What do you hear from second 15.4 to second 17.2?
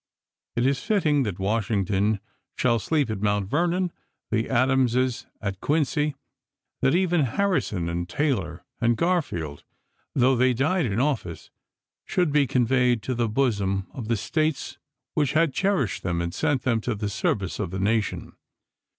cherished them and sent them to the